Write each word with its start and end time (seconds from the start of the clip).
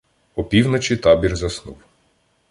Опівночі 0.35 0.97
табір 0.97 1.35
заснув. 1.35 1.77